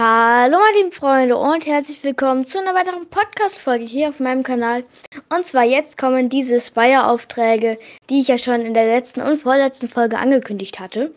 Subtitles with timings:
[0.00, 4.84] Hallo meine lieben Freunde und herzlich willkommen zu einer weiteren Podcast-Folge hier auf meinem Kanal.
[5.28, 9.88] Und zwar jetzt kommen diese Spire-Aufträge, die ich ja schon in der letzten und vorletzten
[9.88, 11.12] Folge angekündigt hatte.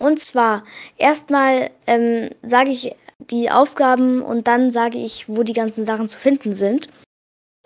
[0.00, 0.64] Und zwar
[0.96, 6.18] erstmal ähm, sage ich die Aufgaben und dann sage ich, wo die ganzen Sachen zu
[6.18, 6.88] finden sind.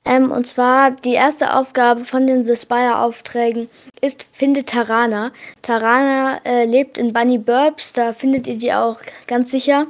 [0.07, 3.69] Ähm, und zwar die erste Aufgabe von den The Spire-Aufträgen
[4.01, 5.33] ist Finde Tarana.
[5.63, 9.89] Tarana äh, lebt in Bunny Burbs, da findet ihr die auch ganz sicher.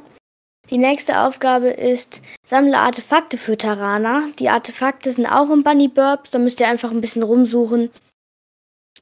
[0.71, 4.23] Die nächste Aufgabe ist Sammle Artefakte für Tarana.
[4.39, 7.91] Die Artefakte sind auch in Bunny Burbs, da müsst ihr einfach ein bisschen rumsuchen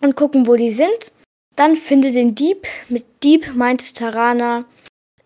[0.01, 1.13] und gucken, wo die sind.
[1.55, 2.67] Dann finde den Dieb.
[2.89, 4.65] Mit Dieb meint Tarana,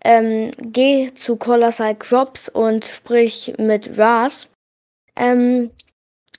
[0.04, 4.48] ähm, geh zu Colossal Crops und sprich mit Ras.
[5.16, 5.70] Ähm,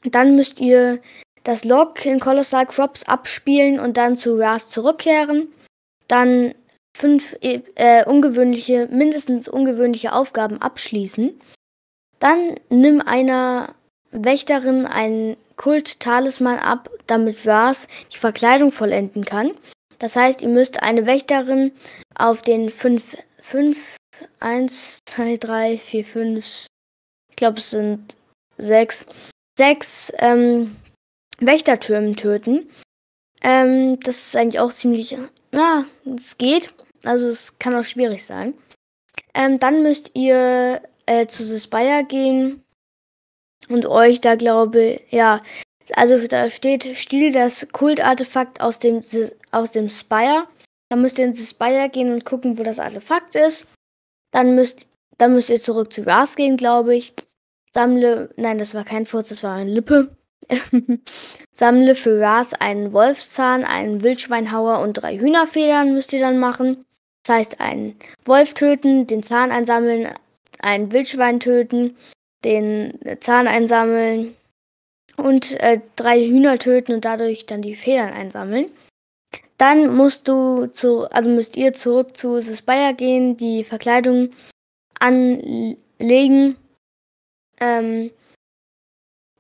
[0.04, 1.00] dann müsst ihr
[1.44, 5.52] das Log in Colossal Crops abspielen und dann zu Ras zurückkehren.
[6.08, 6.54] Dann
[6.96, 11.40] fünf äh, ungewöhnliche, mindestens ungewöhnliche Aufgaben abschließen.
[12.20, 13.74] Dann nimm einer
[14.12, 19.52] Wächterin einen Kult-Talisman ab, damit Ras die Verkleidung vollenden kann.
[20.00, 21.72] Das heißt, ihr müsst eine Wächterin
[22.16, 23.98] auf den 5, 5,
[24.40, 26.68] 1, 2, 3, 4, 5,
[27.30, 28.18] ich glaube es sind
[28.58, 29.06] sechs,
[29.60, 30.78] sechs ähm,
[31.40, 32.70] Wächtertürmen töten.
[33.44, 35.18] Ähm, das ist eigentlich auch ziemlich,
[35.54, 36.74] ja, es geht.
[37.04, 38.54] Also es kann auch schwierig sein.
[39.34, 42.64] Ähm, dann müsst ihr äh, zu The Spire gehen
[43.68, 45.42] und euch da glaube, ja,
[45.96, 49.02] also da steht, stiehl das Kultartefakt aus dem,
[49.52, 50.48] aus dem Spire.
[50.90, 53.66] Dann müsst ihr in The Spire gehen und gucken, wo das Artefakt ist.
[54.32, 54.88] Dann müsst,
[55.18, 57.14] dann müsst ihr zurück zu Ras gehen, glaube ich.
[57.72, 60.16] Sammle, nein, das war kein Furz, das war eine Lippe.
[61.54, 66.86] Sammle für Ras einen Wolfszahn, einen Wildschweinhauer und drei Hühnerfedern müsst ihr dann machen.
[67.24, 70.10] Das heißt, einen Wolf töten, den Zahn einsammeln,
[70.60, 71.96] ein Wildschwein töten,
[72.44, 74.36] den Zahn einsammeln
[75.18, 78.66] und äh, drei Hühner töten und dadurch dann die Federn einsammeln.
[79.58, 84.30] Dann musst du zu, also müsst ihr zurück zu Spire gehen, die Verkleidung
[85.00, 86.56] anlegen
[87.60, 88.12] ähm,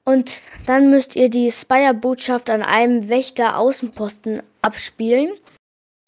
[0.05, 5.31] und dann müsst ihr die Spire-Botschaft an einem Wächter-Außenposten abspielen.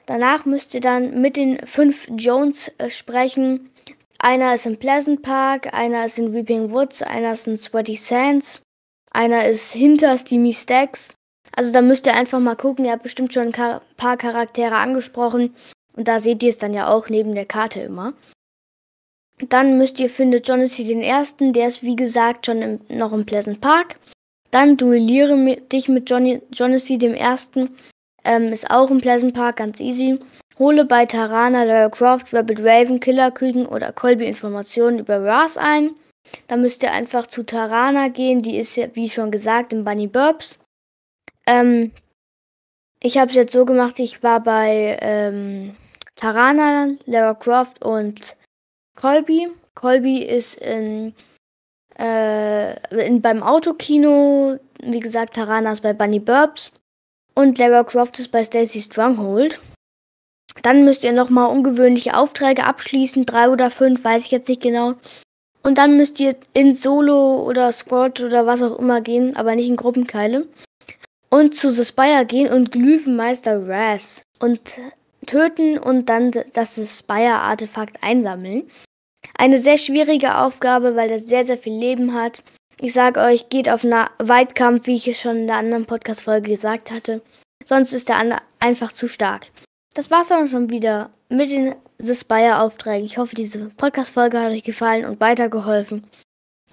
[0.07, 3.69] Danach müsst ihr dann mit den fünf Jones äh, sprechen.
[4.17, 8.61] Einer ist in Pleasant Park, einer ist in Weeping Woods, einer ist in Sweaty Sands,
[9.11, 11.13] einer ist hinter Steamy Stacks.
[11.55, 12.85] Also da müsst ihr einfach mal gucken.
[12.85, 15.55] Ihr habt bestimmt schon ein paar Charaktere angesprochen.
[15.93, 18.13] Und da seht ihr es dann ja auch neben der Karte immer.
[19.49, 23.25] Dann müsst ihr findet Jonassy den ersten, der ist wie gesagt schon im, noch im
[23.25, 23.97] Pleasant Park.
[24.51, 27.69] Dann duelliere dich mit Johnny, Jonassy dem ersten,
[28.23, 30.19] ähm, ist auch im Pleasant Park, ganz easy.
[30.59, 35.91] Hole bei Tarana, Lara Croft, Rabbit Raven, Killer Küken oder Colby Informationen über Ras ein.
[36.47, 40.07] Dann müsst ihr einfach zu Tarana gehen, die ist ja, wie schon gesagt, im Bunny
[40.07, 40.59] Burbs.
[41.47, 41.91] Ähm,
[43.01, 45.75] ich habe es jetzt so gemacht, ich war bei ähm,
[46.15, 48.37] Tarana, Lara Croft und
[48.95, 49.49] Colby.
[49.75, 51.13] Colby ist in,
[51.97, 56.71] äh, in, beim Autokino, wie gesagt, Tarana ist bei Bunny Burbs
[57.33, 59.59] und Lara Croft ist bei Stacy Stronghold.
[60.63, 64.95] Dann müsst ihr nochmal ungewöhnliche Aufträge abschließen, drei oder fünf, weiß ich jetzt nicht genau.
[65.63, 69.69] Und dann müsst ihr in Solo oder Squad oder was auch immer gehen, aber nicht
[69.69, 70.47] in Gruppenkeile.
[71.29, 74.59] Und zu The Spire gehen und Glyphenmeister Raz und
[75.25, 78.69] töten und dann das Spire-Artefakt einsammeln.
[79.37, 82.43] Eine sehr schwierige Aufgabe, weil das sehr, sehr viel Leben hat.
[82.79, 86.91] Ich sage euch, geht auf einen Weitkampf, wie ich schon in der anderen Podcast-Folge gesagt
[86.91, 87.21] hatte.
[87.63, 89.51] Sonst ist der andere einfach zu stark.
[89.93, 93.05] Das war's dann schon wieder mit den The Spire-Aufträgen.
[93.05, 96.07] Ich hoffe, diese Podcast-Folge hat euch gefallen und weitergeholfen.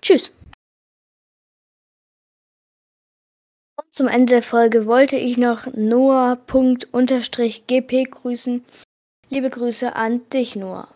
[0.01, 0.33] Tschüss.
[3.99, 6.45] Zum Ende der Folge wollte ich noch Noah.gp
[8.05, 8.65] grüßen.
[9.29, 10.87] Liebe Grüße an dich, Noah.